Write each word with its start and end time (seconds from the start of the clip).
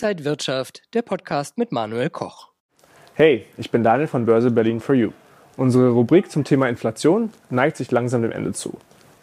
Inside 0.00 0.24
Wirtschaft, 0.24 0.82
der 0.94 1.02
Podcast 1.02 1.58
mit 1.58 1.72
Manuel 1.72 2.08
Koch. 2.08 2.50
Hey, 3.14 3.46
ich 3.56 3.72
bin 3.72 3.82
Daniel 3.82 4.06
von 4.06 4.26
Börse 4.26 4.52
Berlin 4.52 4.78
for 4.78 4.94
You. 4.94 5.10
Unsere 5.56 5.88
Rubrik 5.88 6.30
zum 6.30 6.44
Thema 6.44 6.68
Inflation 6.68 7.32
neigt 7.50 7.76
sich 7.76 7.90
langsam 7.90 8.22
dem 8.22 8.30
Ende 8.30 8.52
zu. 8.52 8.78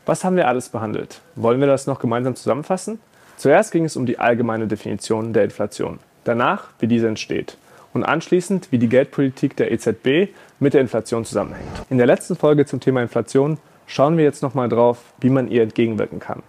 Was 0.06 0.26
haben 0.26 0.36
wir 0.36 0.50
alles 0.50 0.68
behandelt? 0.68 1.22
Wollen 1.36 1.62
wir 1.62 1.68
das 1.68 1.88
noch 1.88 2.00
gemeinsam 2.00 2.36
zusammenfassen? 2.36 3.00
Zuerst 3.38 3.72
ging 3.72 3.86
es 3.86 3.96
um 3.96 4.06
die 4.06 4.20
allgemeine 4.20 4.68
Definition 4.68 5.32
der 5.32 5.46
Inflation, 5.46 6.00
danach, 6.26 6.68
wie 6.80 6.88
diese 6.88 7.08
entsteht 7.08 7.56
und 7.94 8.04
anschließend, 8.04 8.74
wie 8.74 8.78
die 8.78 8.90
Geldpolitik 8.90 9.56
der 9.56 9.72
EZB 9.72 10.36
mit 10.60 10.74
der 10.74 10.82
Inflation 10.82 11.24
zusammenhängt. 11.24 11.86
In 11.90 11.98
der 11.98 12.08
letzten 12.08 12.36
Folge 12.36 12.66
zum 12.66 12.82
Thema 12.82 13.02
Inflation 13.02 13.60
schauen 13.88 14.18
wir 14.18 14.26
jetzt 14.26 14.44
nochmal 14.44 14.68
drauf, 14.68 15.14
wie 15.22 15.30
man 15.30 15.48
ihr 15.48 15.64
entgegenwirken 15.64 16.20
kann. 16.20 16.44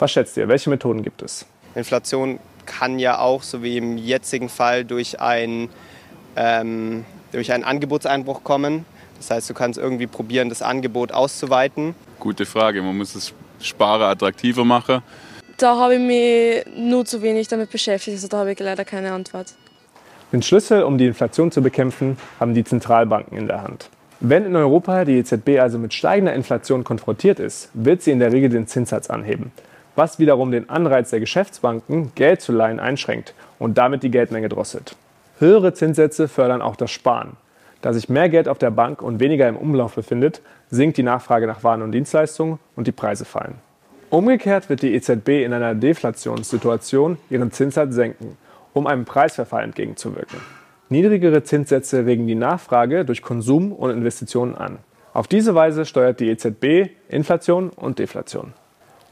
Was 0.00 0.10
schätzt 0.10 0.36
ihr, 0.36 0.48
welche 0.48 0.68
Methoden 0.68 1.04
gibt 1.04 1.22
es? 1.22 1.46
Inflation 1.76 2.40
kann 2.66 2.98
ja 2.98 3.18
auch, 3.18 3.42
so 3.42 3.62
wie 3.62 3.76
im 3.76 3.98
jetzigen 3.98 4.48
Fall, 4.48 4.84
durch, 4.84 5.20
ein, 5.20 5.68
ähm, 6.36 7.04
durch 7.32 7.52
einen 7.52 7.64
Angebotseinbruch 7.64 8.44
kommen. 8.44 8.84
Das 9.18 9.30
heißt, 9.30 9.50
du 9.50 9.54
kannst 9.54 9.78
irgendwie 9.78 10.06
probieren, 10.06 10.48
das 10.48 10.62
Angebot 10.62 11.12
auszuweiten. 11.12 11.94
Gute 12.18 12.44
Frage. 12.46 12.82
Man 12.82 12.98
muss 12.98 13.12
das 13.12 13.32
Sparen 13.60 14.02
attraktiver 14.02 14.64
machen. 14.64 15.02
Da 15.58 15.76
habe 15.76 15.94
ich 15.94 16.00
mich 16.00 16.76
nur 16.76 17.04
zu 17.04 17.22
wenig 17.22 17.46
damit 17.46 17.70
beschäftigt, 17.70 18.16
also 18.16 18.26
da 18.26 18.38
habe 18.38 18.52
ich 18.52 18.58
leider 18.58 18.84
keine 18.84 19.12
Antwort. 19.12 19.54
Den 20.32 20.42
Schlüssel, 20.42 20.82
um 20.82 20.98
die 20.98 21.06
Inflation 21.06 21.52
zu 21.52 21.62
bekämpfen, 21.62 22.16
haben 22.40 22.54
die 22.54 22.64
Zentralbanken 22.64 23.36
in 23.38 23.46
der 23.46 23.62
Hand. 23.62 23.90
Wenn 24.18 24.44
in 24.46 24.56
Europa 24.56 25.04
die 25.04 25.18
EZB 25.18 25.60
also 25.60 25.78
mit 25.78 25.94
steigender 25.94 26.32
Inflation 26.32 26.84
konfrontiert 26.84 27.38
ist, 27.38 27.68
wird 27.74 28.02
sie 28.02 28.12
in 28.12 28.18
der 28.18 28.32
Regel 28.32 28.48
den 28.48 28.66
Zinssatz 28.66 29.10
anheben 29.10 29.52
was 29.96 30.18
wiederum 30.18 30.50
den 30.50 30.70
Anreiz 30.70 31.10
der 31.10 31.20
Geschäftsbanken, 31.20 32.12
Geld 32.14 32.40
zu 32.40 32.52
leihen, 32.52 32.80
einschränkt 32.80 33.34
und 33.58 33.78
damit 33.78 34.02
die 34.02 34.10
Geldmenge 34.10 34.48
drosselt. 34.48 34.96
Höhere 35.38 35.74
Zinssätze 35.74 36.28
fördern 36.28 36.62
auch 36.62 36.76
das 36.76 36.90
Sparen. 36.90 37.36
Da 37.80 37.92
sich 37.92 38.08
mehr 38.08 38.28
Geld 38.28 38.48
auf 38.48 38.58
der 38.58 38.70
Bank 38.70 39.02
und 39.02 39.18
weniger 39.18 39.48
im 39.48 39.56
Umlauf 39.56 39.96
befindet, 39.96 40.40
sinkt 40.70 40.96
die 40.96 41.02
Nachfrage 41.02 41.46
nach 41.46 41.64
Waren 41.64 41.82
und 41.82 41.92
Dienstleistungen 41.92 42.58
und 42.76 42.86
die 42.86 42.92
Preise 42.92 43.24
fallen. 43.24 43.56
Umgekehrt 44.08 44.68
wird 44.68 44.82
die 44.82 44.94
EZB 44.94 45.44
in 45.44 45.52
einer 45.52 45.74
Deflationssituation 45.74 47.18
ihren 47.28 47.50
Zinssatz 47.50 47.94
senken, 47.94 48.36
um 48.72 48.86
einem 48.86 49.04
Preisverfall 49.04 49.64
entgegenzuwirken. 49.64 50.38
Niedrigere 50.90 51.42
Zinssätze 51.42 52.04
regen 52.04 52.26
die 52.26 52.34
Nachfrage 52.34 53.04
durch 53.04 53.22
Konsum 53.22 53.72
und 53.72 53.90
Investitionen 53.90 54.54
an. 54.54 54.78
Auf 55.14 55.26
diese 55.26 55.54
Weise 55.54 55.86
steuert 55.86 56.20
die 56.20 56.28
EZB 56.28 56.90
Inflation 57.08 57.70
und 57.70 57.98
Deflation. 57.98 58.52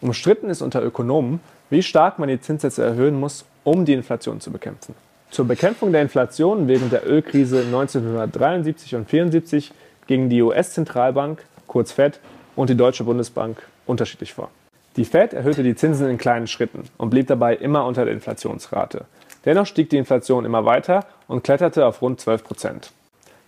Umstritten 0.00 0.48
ist 0.48 0.62
unter 0.62 0.82
Ökonomen, 0.82 1.40
wie 1.68 1.82
stark 1.82 2.18
man 2.18 2.28
die 2.28 2.40
Zinssätze 2.40 2.82
erhöhen 2.82 3.18
muss, 3.20 3.44
um 3.64 3.84
die 3.84 3.92
Inflation 3.92 4.40
zu 4.40 4.50
bekämpfen. 4.50 4.94
Zur 5.30 5.46
Bekämpfung 5.46 5.92
der 5.92 6.02
Inflation 6.02 6.68
während 6.68 6.92
der 6.92 7.06
Ölkrise 7.06 7.58
1973 7.60 8.94
und 8.94 9.00
1974 9.02 9.72
gingen 10.06 10.28
die 10.28 10.42
US-Zentralbank, 10.42 11.44
kurz 11.66 11.92
Fed, 11.92 12.18
und 12.56 12.70
die 12.70 12.76
Deutsche 12.76 13.04
Bundesbank 13.04 13.62
unterschiedlich 13.86 14.34
vor. 14.34 14.50
Die 14.96 15.04
Fed 15.04 15.34
erhöhte 15.34 15.62
die 15.62 15.76
Zinsen 15.76 16.08
in 16.08 16.18
kleinen 16.18 16.48
Schritten 16.48 16.84
und 16.96 17.10
blieb 17.10 17.28
dabei 17.28 17.54
immer 17.54 17.84
unter 17.84 18.04
der 18.04 18.14
Inflationsrate. 18.14 19.04
Dennoch 19.44 19.66
stieg 19.66 19.88
die 19.90 19.98
Inflation 19.98 20.44
immer 20.44 20.64
weiter 20.64 21.06
und 21.28 21.44
kletterte 21.44 21.86
auf 21.86 22.02
rund 22.02 22.20
12 22.20 22.42
Prozent. 22.42 22.92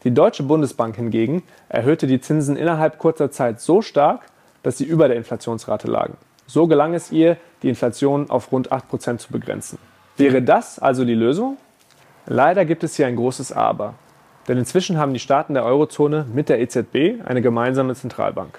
Die 0.05 0.13
Deutsche 0.13 0.43
Bundesbank 0.43 0.97
hingegen 0.97 1.43
erhöhte 1.69 2.07
die 2.07 2.21
Zinsen 2.21 2.57
innerhalb 2.57 2.99
kurzer 2.99 3.31
Zeit 3.31 3.61
so 3.61 3.83
stark, 3.83 4.27
dass 4.63 4.79
sie 4.79 4.85
über 4.85 5.09
der 5.09 5.17
Inflationsrate 5.17 5.89
lagen. 5.89 6.17
So 6.53 6.67
gelang 6.67 6.93
es 6.93 7.11
ihr, 7.11 7.39
die 7.63 7.71
Inflation 7.71 8.29
auf 8.29 8.53
rund 8.53 8.71
8% 8.71 9.17
zu 9.17 9.33
begrenzen. 9.33 9.79
Wäre 10.19 10.43
das 10.43 10.79
also 10.79 11.07
die 11.07 11.15
Lösung? 11.15 11.57
Leider 12.27 12.67
gibt 12.67 12.85
es 12.85 12.95
hier 12.95 13.07
ein 13.07 13.17
großes 13.17 13.53
Aber. 13.53 13.95
Denn 14.47 14.59
inzwischen 14.59 14.99
haben 14.99 15.15
die 15.15 15.19
Staaten 15.19 15.55
der 15.55 15.65
Eurozone 15.65 16.27
mit 16.31 16.51
der 16.51 16.61
EZB 16.61 17.25
eine 17.25 17.41
gemeinsame 17.41 17.95
Zentralbank. 17.95 18.59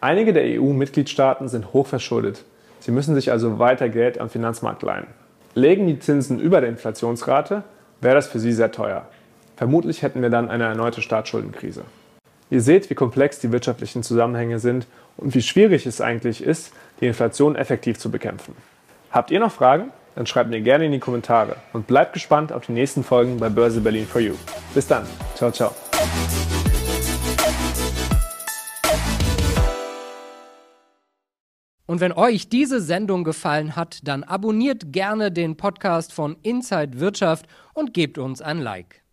Einige 0.00 0.32
der 0.32 0.58
EU-Mitgliedstaaten 0.58 1.48
sind 1.48 1.74
hochverschuldet. 1.74 2.46
Sie 2.80 2.92
müssen 2.92 3.14
sich 3.14 3.30
also 3.30 3.58
weiter 3.58 3.90
Geld 3.90 4.18
am 4.18 4.30
Finanzmarkt 4.30 4.82
leihen. 4.82 5.08
Legen 5.54 5.86
die 5.86 5.98
Zinsen 5.98 6.40
über 6.40 6.62
der 6.62 6.70
Inflationsrate, 6.70 7.62
wäre 8.00 8.14
das 8.14 8.26
für 8.26 8.38
sie 8.38 8.52
sehr 8.52 8.72
teuer. 8.72 9.06
Vermutlich 9.56 10.00
hätten 10.00 10.22
wir 10.22 10.30
dann 10.30 10.48
eine 10.48 10.64
erneute 10.64 11.02
Staatsschuldenkrise. 11.02 11.82
Ihr 12.50 12.60
seht, 12.60 12.88
wie 12.88 12.94
komplex 12.94 13.38
die 13.40 13.52
wirtschaftlichen 13.52 14.02
Zusammenhänge 14.02 14.58
sind 14.58 14.86
und 15.16 15.34
wie 15.34 15.42
schwierig 15.42 15.86
es 15.86 16.00
eigentlich 16.00 16.42
ist, 16.42 16.72
die 17.04 17.08
Inflation 17.08 17.54
effektiv 17.54 17.98
zu 17.98 18.10
bekämpfen. 18.10 18.56
Habt 19.10 19.30
ihr 19.30 19.38
noch 19.38 19.52
Fragen? 19.52 19.92
Dann 20.16 20.26
schreibt 20.26 20.48
mir 20.48 20.60
gerne 20.60 20.86
in 20.86 20.92
die 20.92 20.98
Kommentare 20.98 21.56
und 21.72 21.86
bleibt 21.86 22.14
gespannt 22.14 22.52
auf 22.52 22.66
die 22.66 22.72
nächsten 22.72 23.04
Folgen 23.04 23.36
bei 23.38 23.48
Börse 23.48 23.80
Berlin 23.80 24.06
for 24.06 24.20
You. 24.20 24.34
Bis 24.74 24.86
dann. 24.86 25.06
Ciao, 25.34 25.50
ciao. 25.50 25.72
Und 31.86 32.00
wenn 32.00 32.12
euch 32.12 32.48
diese 32.48 32.80
Sendung 32.80 33.24
gefallen 33.24 33.76
hat, 33.76 33.98
dann 34.04 34.24
abonniert 34.24 34.92
gerne 34.92 35.30
den 35.30 35.56
Podcast 35.56 36.12
von 36.12 36.36
Inside 36.42 36.98
Wirtschaft 37.00 37.46
und 37.74 37.92
gebt 37.92 38.16
uns 38.16 38.40
ein 38.40 38.60
Like. 38.60 39.03